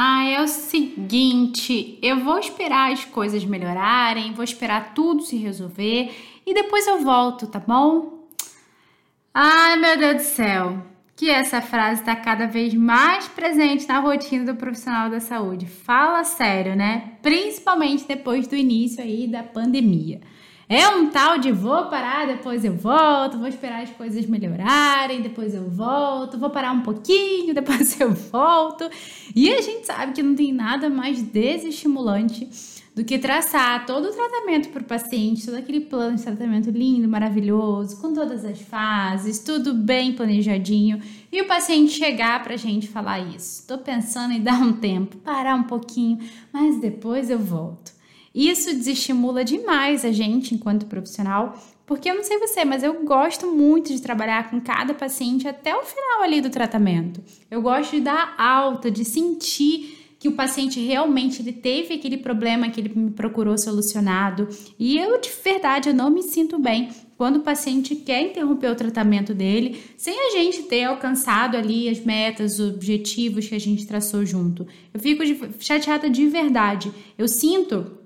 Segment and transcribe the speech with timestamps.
[0.00, 6.14] Ah, é o seguinte, eu vou esperar as coisas melhorarem, vou esperar tudo se resolver
[6.46, 8.28] e depois eu volto, tá bom?
[9.34, 14.52] Ai, meu Deus do céu, que essa frase está cada vez mais presente na rotina
[14.52, 15.66] do profissional da saúde.
[15.66, 17.14] Fala sério, né?
[17.20, 20.20] Principalmente depois do início aí da pandemia.
[20.70, 25.54] É um tal de vou parar, depois eu volto, vou esperar as coisas melhorarem, depois
[25.54, 28.86] eu volto, vou parar um pouquinho, depois eu volto.
[29.34, 32.46] E a gente sabe que não tem nada mais desestimulante
[32.94, 37.08] do que traçar todo o tratamento para o paciente, todo aquele plano de tratamento lindo,
[37.08, 41.00] maravilhoso, com todas as fases, tudo bem planejadinho,
[41.32, 43.60] e o paciente chegar para a gente falar isso.
[43.60, 46.18] Estou pensando em dar um tempo, parar um pouquinho,
[46.52, 47.97] mas depois eu volto.
[48.38, 53.48] Isso desestimula demais a gente enquanto profissional, porque eu não sei você, mas eu gosto
[53.48, 57.20] muito de trabalhar com cada paciente até o final ali do tratamento.
[57.50, 62.70] Eu gosto de dar alta, de sentir que o paciente realmente ele teve aquele problema
[62.70, 64.48] que ele me procurou solucionado.
[64.78, 68.76] E eu de verdade eu não me sinto bem quando o paciente quer interromper o
[68.76, 73.84] tratamento dele sem a gente ter alcançado ali as metas, os objetivos que a gente
[73.84, 74.64] traçou junto.
[74.94, 75.24] Eu fico
[75.58, 76.92] chateada de verdade.
[77.18, 77.98] Eu sinto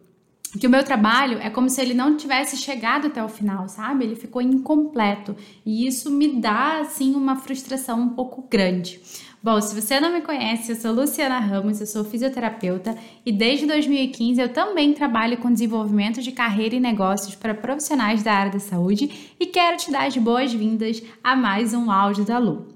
[0.58, 4.04] que o meu trabalho é como se ele não tivesse chegado até o final, sabe?
[4.04, 9.00] Ele ficou incompleto e isso me dá assim uma frustração um pouco grande.
[9.42, 13.66] Bom, se você não me conhece, eu sou Luciana Ramos, eu sou fisioterapeuta e desde
[13.66, 18.60] 2015 eu também trabalho com desenvolvimento de carreira e negócios para profissionais da área da
[18.60, 22.68] saúde e quero te dar as boas-vindas a mais um áudio da Lu.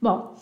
[0.00, 0.34] Bom,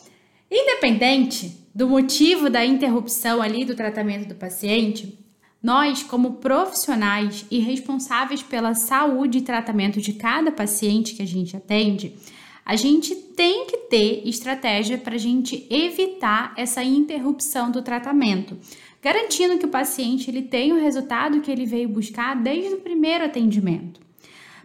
[0.48, 5.18] independente do motivo da interrupção ali do tratamento do paciente,
[5.62, 11.56] nós, como profissionais e responsáveis pela saúde e tratamento de cada paciente que a gente
[11.56, 12.16] atende,
[12.64, 18.56] a gente tem que ter estratégia para a gente evitar essa interrupção do tratamento,
[19.00, 23.24] garantindo que o paciente ele tenha o resultado que ele veio buscar desde o primeiro
[23.24, 24.00] atendimento.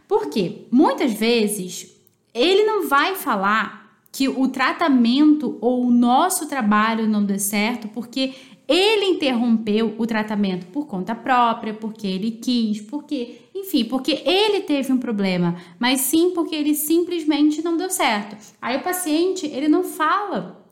[0.08, 1.96] Porque muitas vezes
[2.34, 8.34] ele não vai falar que o tratamento ou o nosso trabalho não deu certo porque
[8.68, 14.92] ele interrompeu o tratamento por conta própria, porque ele quis, porque, enfim, porque ele teve
[14.92, 18.36] um problema, mas sim porque ele simplesmente não deu certo.
[18.62, 20.66] Aí o paciente, ele não fala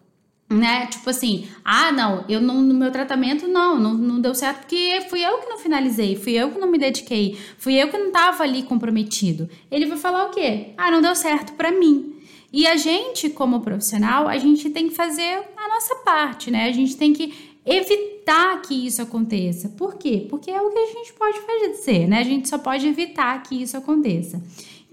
[0.49, 0.85] né?
[0.87, 5.01] Tipo assim, ah, não, eu não, no meu tratamento não, não, não deu certo porque
[5.09, 8.11] fui eu que não finalizei, fui eu que não me dediquei, fui eu que não
[8.11, 9.49] tava ali comprometido.
[9.71, 10.73] Ele vai falar o quê?
[10.77, 12.13] Ah, não deu certo para mim.
[12.53, 16.69] E a gente, como profissional, a gente tem que fazer a nossa parte, né?
[16.69, 19.69] A gente tem que evitar que isso aconteça.
[19.69, 20.27] Por quê?
[20.29, 22.19] Porque é o que a gente pode fazer, né?
[22.19, 24.41] A gente só pode evitar que isso aconteça.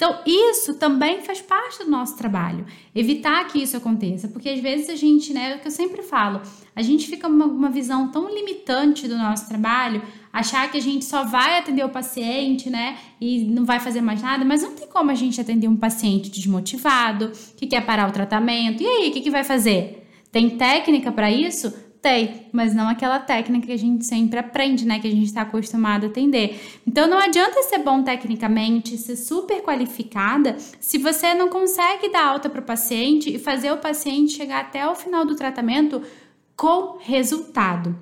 [0.03, 4.89] Então, isso também faz parte do nosso trabalho, evitar que isso aconteça, porque às vezes
[4.89, 6.41] a gente, né, é o que eu sempre falo,
[6.75, 10.03] a gente fica com uma, uma visão tão limitante do nosso trabalho,
[10.33, 14.21] achar que a gente só vai atender o paciente, né, e não vai fazer mais
[14.21, 18.13] nada, mas não tem como a gente atender um paciente desmotivado, que quer parar o
[18.13, 20.05] tratamento, e aí, o que, que vai fazer?
[20.33, 21.73] Tem técnica para isso?
[22.03, 24.99] Tem, mas não aquela técnica que a gente sempre aprende, né?
[24.99, 26.61] Que a gente está acostumado a atender.
[26.85, 32.51] Então não adianta ser bom tecnicamente, ser super qualificada, se você não consegue dar alta
[32.51, 36.03] para o paciente e fazer o paciente chegar até o final do tratamento
[36.57, 37.97] com resultado.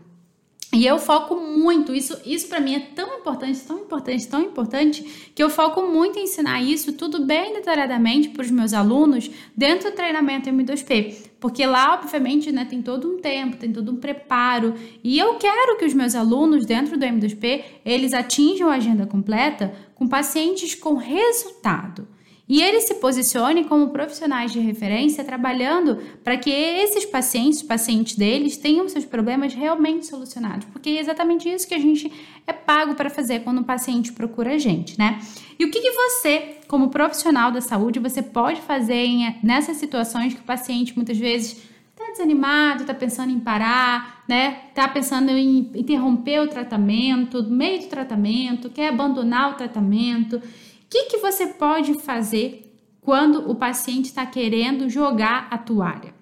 [0.73, 5.31] E eu foco muito, isso, isso para mim é tão importante, tão importante, tão importante,
[5.35, 9.91] que eu foco muito em ensinar isso tudo bem detalhadamente para os meus alunos dentro
[9.91, 11.31] do treinamento M2P.
[11.41, 14.75] Porque lá, obviamente, né, tem todo um tempo, tem todo um preparo.
[15.03, 19.75] E eu quero que os meus alunos dentro do M2P, eles atinjam a agenda completa
[19.97, 22.07] com pacientes com resultado
[22.51, 28.57] e eles se posicionem como profissionais de referência trabalhando para que esses pacientes, pacientes deles,
[28.57, 32.13] tenham seus problemas realmente solucionados, porque é exatamente isso que a gente
[32.49, 35.21] é pago para fazer quando o paciente procura a gente, né?
[35.61, 39.07] E o que, que você, como profissional da saúde, você pode fazer
[39.45, 41.63] nessas situações que o paciente muitas vezes
[41.93, 44.63] está desanimado, está pensando em parar, né?
[44.71, 50.43] Está pensando em interromper o tratamento, meio do tratamento, quer abandonar o tratamento
[50.91, 56.13] que, que você pode fazer quando o paciente está querendo jogar a toalha?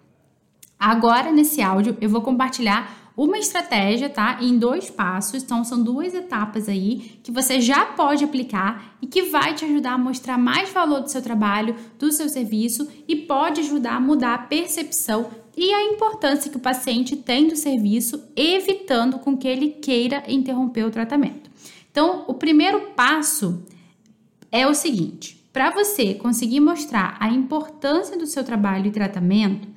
[0.79, 4.39] Agora, nesse áudio, eu vou compartilhar uma estratégia, tá?
[4.41, 9.23] Em dois passos, então são duas etapas aí que você já pode aplicar e que
[9.23, 13.63] vai te ajudar a mostrar mais valor do seu trabalho, do seu serviço e pode
[13.63, 19.19] ajudar a mudar a percepção e a importância que o paciente tem do serviço, evitando
[19.19, 21.51] com que ele queira interromper o tratamento.
[21.91, 23.65] Então, o primeiro passo
[24.51, 29.69] é o seguinte: para você conseguir mostrar a importância do seu trabalho e tratamento,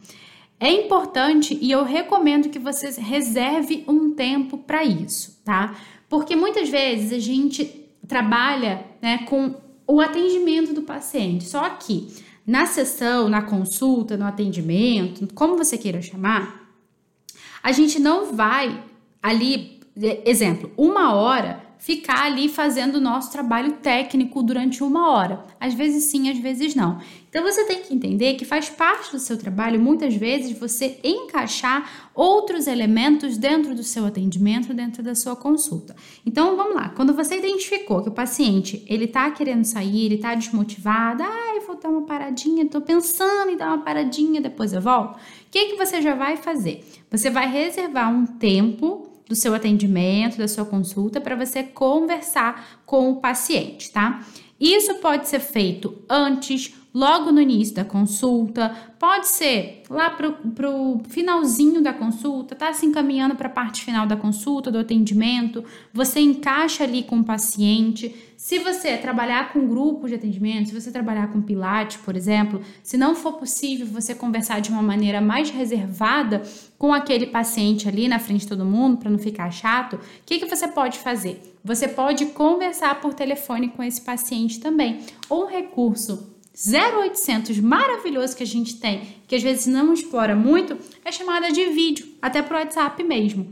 [0.64, 5.76] É importante e eu recomendo que você reserve um tempo para isso, tá?
[6.08, 7.66] Porque muitas vezes a gente
[8.08, 9.56] trabalha né, com
[9.88, 12.10] o atendimento do paciente, só que
[12.46, 16.72] na sessão, na consulta, no atendimento, como você queira chamar,
[17.64, 18.84] a gente não vai
[19.22, 19.80] ali,
[20.24, 25.44] exemplo, uma hora ficar ali fazendo o nosso trabalho técnico durante uma hora.
[25.60, 27.00] Às vezes sim, às vezes não.
[27.28, 32.12] Então você tem que entender que faz parte do seu trabalho, muitas vezes, você encaixar
[32.14, 35.96] outros elementos dentro do seu atendimento, dentro da sua consulta.
[36.24, 40.36] Então vamos lá, quando você identificou que o paciente ele tá querendo sair, ele tá
[40.36, 45.16] desmotivado, ah, vou dar uma paradinha, tô pensando em dar uma paradinha, depois eu volto.
[45.16, 45.20] O
[45.50, 46.86] que, que você já vai fazer?
[47.10, 49.01] Você vai reservar um tempo
[49.32, 54.26] do seu atendimento, da sua consulta, para você conversar com o paciente, tá?
[54.60, 61.02] Isso pode ser feito antes, logo no início da consulta, pode ser lá pro, pro
[61.08, 66.20] finalzinho da consulta, tá se encaminhando para a parte final da consulta, do atendimento, você
[66.20, 68.14] encaixa ali com o paciente.
[68.36, 72.98] Se você trabalhar com grupo de atendimento, se você trabalhar com Pilates, por exemplo, se
[72.98, 76.42] não for possível você conversar de uma maneira mais reservada
[76.78, 80.40] com aquele paciente ali na frente de todo mundo, para não ficar chato, o que,
[80.40, 81.42] que você pode fazer?
[81.64, 85.00] Você pode conversar por telefone com esse paciente também.
[85.30, 90.78] Ou um recurso 0800 maravilhoso que a gente tem, que às vezes não explora muito,
[91.04, 93.52] é chamada de vídeo, até pro WhatsApp mesmo.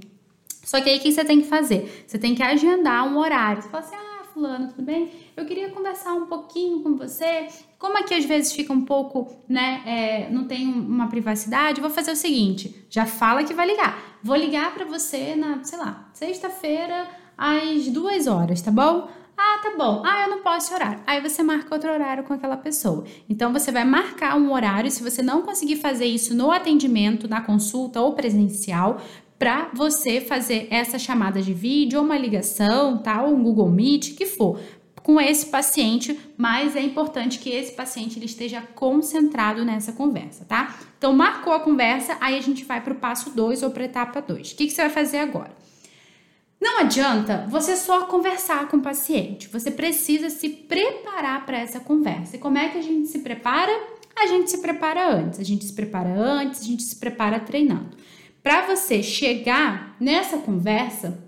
[0.64, 2.06] Só que aí o que você tem que fazer?
[2.06, 3.62] Você tem que agendar um horário.
[3.62, 5.10] Você fala assim, ah, fulano, tudo bem?
[5.36, 7.48] Eu queria conversar um pouquinho com você.
[7.80, 12.12] Como aqui às vezes fica um pouco, né, é, não tem uma privacidade, vou fazer
[12.12, 14.20] o seguinte, já fala que vai ligar.
[14.22, 17.08] Vou ligar para você na, sei lá, sexta-feira
[17.38, 19.10] às duas horas, tá bom?
[19.42, 20.04] Ah, tá bom.
[20.06, 21.02] Ah, eu não posso orar.
[21.08, 23.06] Aí você marca outro horário com aquela pessoa.
[23.30, 27.40] Então você vai marcar um horário, se você não conseguir fazer isso no atendimento, na
[27.40, 29.02] consulta ou presencial,
[29.40, 33.24] para você fazer essa chamada de vídeo ou uma ligação, tá?
[33.24, 34.60] Um Google Meet, que for,
[35.02, 40.76] com esse paciente, mas é importante que esse paciente ele esteja concentrado nessa conversa, tá?
[40.98, 44.22] Então, marcou a conversa, aí a gente vai para o passo 2 ou para etapa
[44.22, 44.52] 2.
[44.52, 45.59] O que, que você vai fazer agora?
[46.60, 52.36] Não adianta você só conversar com o paciente, você precisa se preparar para essa conversa.
[52.36, 53.72] E como é que a gente se prepara?
[54.16, 57.98] A gente se prepara antes, a gente se prepara antes, a gente se prepara treinando
[58.44, 61.24] para você chegar nessa conversa,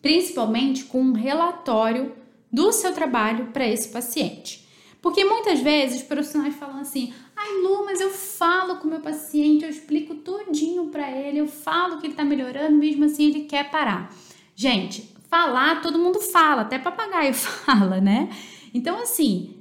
[0.00, 2.12] principalmente com um relatório
[2.50, 4.66] do seu trabalho para esse paciente.
[5.00, 9.00] Porque muitas vezes os profissionais falam assim: ai Lu, mas eu falo com o meu
[9.00, 13.44] paciente, eu explico tudinho para ele, eu falo que ele está melhorando, mesmo assim ele
[13.44, 14.14] quer parar.
[14.62, 18.28] Gente, falar todo mundo fala, até papagaio fala, né?
[18.72, 19.56] Então, assim,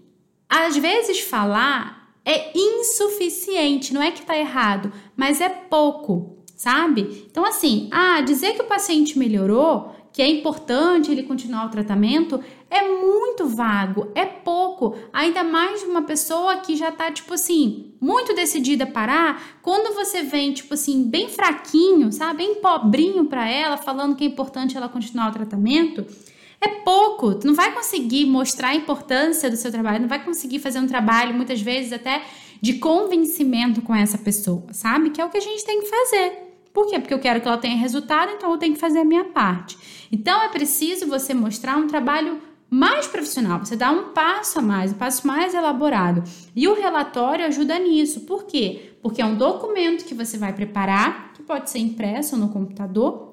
[0.48, 7.26] às vezes falar é insuficiente, não é que tá errado, mas é pouco sabe?
[7.32, 12.40] Então, assim, ah, dizer que o paciente melhorou, que é importante ele continuar o tratamento,
[12.72, 14.96] é muito vago, é pouco.
[15.12, 20.24] Ainda mais uma pessoa que já tá, tipo assim, muito decidida a parar, quando você
[20.24, 22.38] vem, tipo assim, bem fraquinho, sabe?
[22.38, 26.06] Bem pobrinho para ela, falando que é importante ela continuar o tratamento.
[26.62, 30.60] É pouco, tu não vai conseguir mostrar a importância do seu trabalho, não vai conseguir
[30.60, 32.24] fazer um trabalho, muitas vezes até
[32.62, 35.10] de convencimento com essa pessoa, sabe?
[35.10, 36.52] Que é o que a gente tem que fazer.
[36.72, 37.00] Por quê?
[37.00, 39.78] Porque eu quero que ela tenha resultado, então eu tenho que fazer a minha parte.
[40.10, 42.40] Então é preciso você mostrar um trabalho
[42.74, 46.24] mais profissional, você dá um passo a mais, um passo mais elaborado.
[46.56, 48.22] E o relatório ajuda nisso.
[48.22, 48.94] Por quê?
[49.02, 53.32] Porque é um documento que você vai preparar, que pode ser impresso no computador,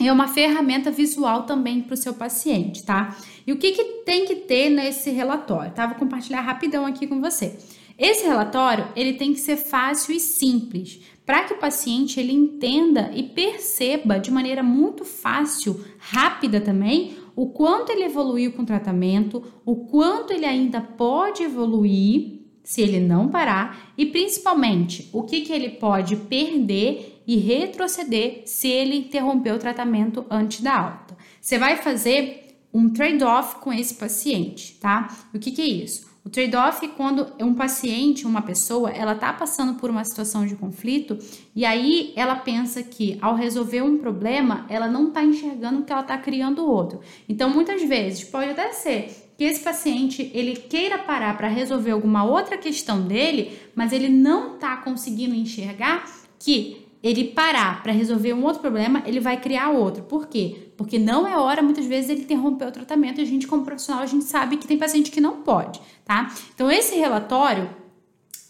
[0.00, 3.14] e é uma ferramenta visual também para o seu paciente, tá?
[3.46, 5.72] E o que, que tem que ter nesse relatório?
[5.72, 5.86] Tá?
[5.86, 7.58] Vou compartilhar rapidão aqui com você.
[7.98, 13.10] Esse relatório ele tem que ser fácil e simples para que o paciente ele entenda
[13.14, 19.42] e perceba de maneira muito fácil, rápida também, o quanto ele evoluiu com o tratamento,
[19.64, 25.50] o quanto ele ainda pode evoluir se ele não parar e principalmente o que, que
[25.50, 31.16] ele pode perder e retroceder se ele interromper o tratamento antes da alta.
[31.40, 35.08] Você vai fazer um trade-off com esse paciente, tá?
[35.32, 36.09] O que, que é isso?
[36.22, 40.54] O trade-off é quando um paciente, uma pessoa, ela tá passando por uma situação de
[40.54, 41.18] conflito
[41.56, 46.02] e aí ela pensa que ao resolver um problema, ela não tá enxergando que ela
[46.02, 47.00] tá criando outro.
[47.26, 52.22] Então, muitas vezes pode até ser que esse paciente ele queira parar para resolver alguma
[52.22, 56.04] outra questão dele, mas ele não tá conseguindo enxergar
[56.38, 60.02] que ele parar para resolver um outro problema, ele vai criar outro.
[60.02, 60.72] Por quê?
[60.76, 64.02] Porque não é hora, muitas vezes, ele interromper o tratamento e a gente, como profissional,
[64.02, 66.32] a gente sabe que tem paciente que não pode, tá?
[66.54, 67.70] Então, esse relatório,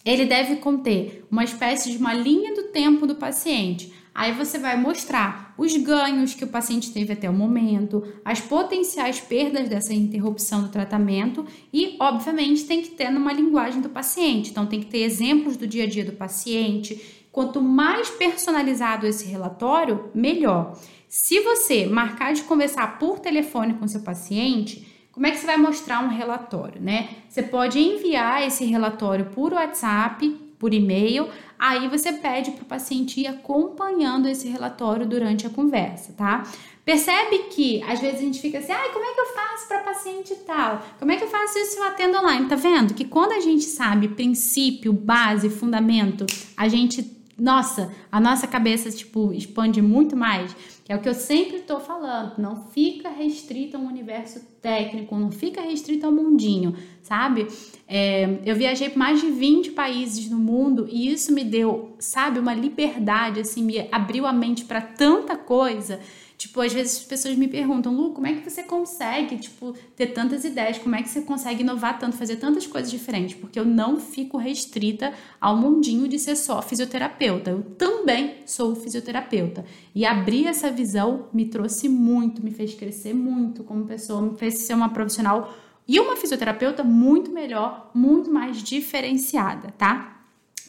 [0.05, 3.93] ele deve conter uma espécie de uma linha do tempo do paciente.
[4.13, 9.21] Aí você vai mostrar os ganhos que o paciente teve até o momento, as potenciais
[9.21, 14.51] perdas dessa interrupção do tratamento e, obviamente, tem que ter numa linguagem do paciente.
[14.51, 17.20] Então, tem que ter exemplos do dia a dia do paciente.
[17.33, 20.77] Quanto mais personalizado esse relatório, melhor.
[21.09, 25.57] Se você marcar de conversar por telefone com seu paciente, como é que você vai
[25.57, 27.09] mostrar um relatório, né?
[27.29, 33.21] Você pode enviar esse relatório por WhatsApp, por e-mail, aí você pede para o paciente
[33.21, 36.45] ir acompanhando esse relatório durante a conversa, tá?
[36.85, 39.79] Percebe que às vezes a gente fica assim, ai, como é que eu faço para
[39.81, 40.83] paciente tal?
[40.99, 42.47] Como é que eu faço isso se eu atendo online?
[42.47, 42.95] Tá vendo?
[42.95, 49.33] Que quando a gente sabe princípio, base, fundamento, a gente nossa, a nossa cabeça, tipo,
[49.33, 50.55] expande muito mais.
[50.87, 52.37] É o que eu sempre estou falando.
[52.37, 57.47] Não fica restrito a um universo técnico, não fica restrito ao mundinho, sabe?
[57.89, 62.39] É, eu viajei por mais de 20 países no mundo e isso me deu, sabe,
[62.39, 65.99] uma liberdade, assim, me abriu a mente para tanta coisa
[66.41, 70.07] Tipo, às vezes as pessoas me perguntam, Lu, como é que você consegue, tipo, ter
[70.07, 70.79] tantas ideias?
[70.79, 73.37] Como é que você consegue inovar tanto, fazer tantas coisas diferentes?
[73.37, 77.51] Porque eu não fico restrita ao mundinho de ser só fisioterapeuta.
[77.51, 79.67] Eu também sou fisioterapeuta.
[79.95, 84.61] E abrir essa visão me trouxe muito, me fez crescer muito como pessoa, me fez
[84.61, 85.55] ser uma profissional
[85.87, 90.20] e uma fisioterapeuta muito melhor, muito mais diferenciada, tá?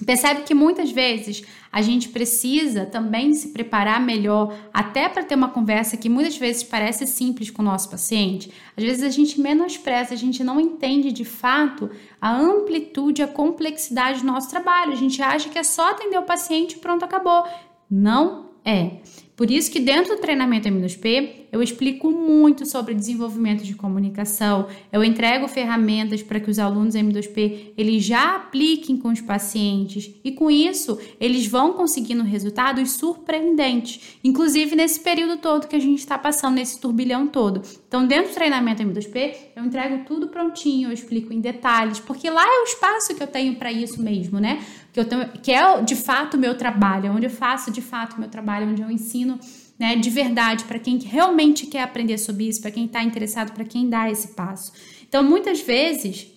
[0.06, 5.50] Percebe que muitas vezes a gente precisa também se preparar melhor, até para ter uma
[5.50, 8.52] conversa que muitas vezes parece simples com o nosso paciente.
[8.76, 11.90] Às vezes a gente menospreza, a gente não entende de fato
[12.20, 14.92] a amplitude, a complexidade do nosso trabalho.
[14.92, 17.46] A gente acha que é só atender o paciente e pronto, acabou.
[17.90, 18.98] Não é.
[19.42, 25.04] Por isso que dentro do treinamento M2P, eu explico muito sobre desenvolvimento de comunicação, eu
[25.04, 30.52] entrego ferramentas para que os alunos M2P eles já apliquem com os pacientes e com
[30.52, 36.54] isso eles vão conseguindo resultados surpreendentes, inclusive nesse período todo que a gente está passando,
[36.54, 37.64] nesse turbilhão todo.
[37.88, 42.46] Então, dentro do treinamento M2P, eu entrego tudo prontinho, eu explico em detalhes, porque lá
[42.46, 44.64] é o espaço que eu tenho para isso mesmo, né?
[44.94, 48.16] Que, eu tenho, que é de fato o meu trabalho, onde eu faço de fato
[48.16, 49.40] o meu trabalho, onde eu ensino
[49.80, 53.66] né, de verdade para quem realmente quer aprender sobre isso, para quem está interessado, para
[53.66, 54.72] quem dá esse passo.
[55.08, 56.28] Então, muitas vezes,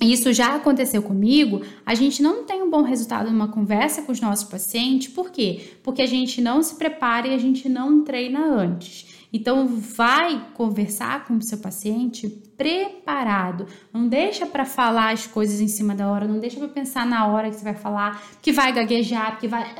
[0.00, 4.20] isso já aconteceu comigo, a gente não tem um bom resultado numa conversa com os
[4.20, 5.78] nossos pacientes, por quê?
[5.82, 9.15] Porque a gente não se prepara e a gente não treina antes.
[9.32, 13.66] Então, vai conversar com o seu paciente preparado.
[13.92, 17.26] Não deixa para falar as coisas em cima da hora, não deixa para pensar na
[17.26, 19.74] hora que você vai falar, que vai gaguejar, que vai,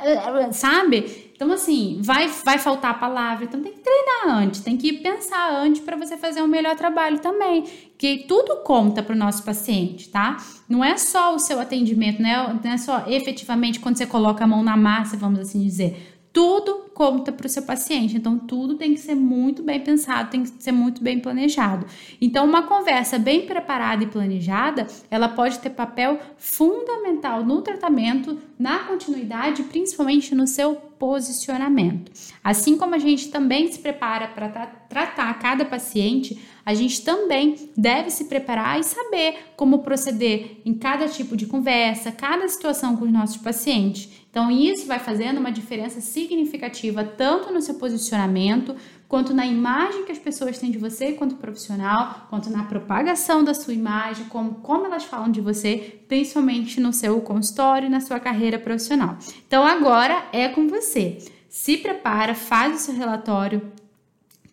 [0.51, 1.27] sabe?
[1.35, 5.53] Então assim, vai vai faltar a palavra, então tem que treinar antes, tem que pensar
[5.53, 7.63] antes para você fazer um melhor trabalho também,
[7.97, 10.37] que tudo conta para o nosso paciente, tá?
[10.67, 12.59] Não é só o seu atendimento, né?
[12.63, 16.91] Não é só efetivamente quando você coloca a mão na massa, vamos assim dizer tudo
[16.93, 18.15] conta para o seu paciente.
[18.15, 21.87] Então, tudo tem que ser muito bem pensado, tem que ser muito bem planejado.
[22.21, 28.83] Então, uma conversa bem preparada e planejada, ela pode ter papel fundamental no tratamento, na
[28.83, 32.11] continuidade, principalmente no seu posicionamento.
[32.43, 37.69] Assim como a gente também se prepara para tra tratar cada paciente, a gente também
[37.75, 43.05] deve se preparar e saber como proceder em cada tipo de conversa, cada situação com
[43.05, 44.09] os nossos pacientes.
[44.37, 48.75] Então, isso vai fazendo uma diferença significativa tanto no seu posicionamento,
[49.07, 53.55] quanto na imagem que as pessoas têm de você quanto profissional, quanto na propagação da
[53.55, 58.19] sua imagem, como, como elas falam de você, principalmente no seu consultório e na sua
[58.19, 59.17] carreira profissional.
[59.47, 61.17] Então, agora é com você.
[61.49, 63.71] Se prepara, faz o seu relatório,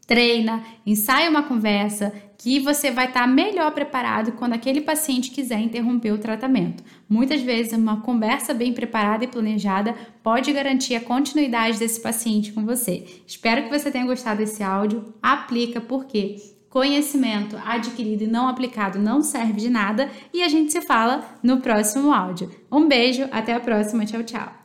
[0.07, 2.11] treina, ensaia uma conversa
[2.45, 6.85] que você vai estar melhor preparado quando aquele paciente quiser interromper o tratamento.
[7.09, 12.67] Muitas vezes, uma conversa bem preparada e planejada pode garantir a continuidade desse paciente com
[12.67, 13.07] você.
[13.27, 15.15] Espero que você tenha gostado desse áudio.
[15.23, 16.37] Aplica porque
[16.69, 21.63] conhecimento adquirido e não aplicado não serve de nada e a gente se fala no
[21.63, 22.51] próximo áudio.
[22.71, 24.64] Um beijo, até a próxima, tchau, tchau.